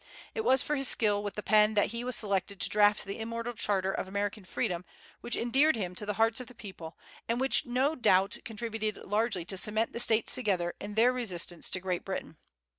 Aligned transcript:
It 0.33 0.43
was 0.43 0.63
for 0.63 0.75
his 0.75 0.87
skill 0.87 1.21
with 1.23 1.35
the 1.35 1.43
pen 1.43 1.75
that 1.75 1.91
he 1.91 2.03
was 2.03 2.15
selected 2.15 2.59
to 2.59 2.69
draft 2.69 3.05
the 3.05 3.19
immortal 3.19 3.53
charter 3.53 3.91
of 3.91 4.07
American 4.07 4.45
freedom, 4.45 4.83
which 5.19 5.35
endeared 5.35 5.75
him 5.75 5.93
to 5.93 6.07
the 6.07 6.15
hearts 6.15 6.41
of 6.41 6.47
the 6.47 6.55
people, 6.55 6.97
and 7.29 7.39
which 7.39 7.67
no 7.67 7.93
doubt 7.95 8.39
contributed 8.43 8.97
largely 9.05 9.45
to 9.45 9.57
cement 9.57 9.93
the 9.93 9.99
States 9.99 10.33
together 10.33 10.73
in 10.79 10.95
their 10.95 11.13
resistance 11.13 11.69
to 11.69 11.79
Great 11.79 12.03
Britain. 12.03 12.37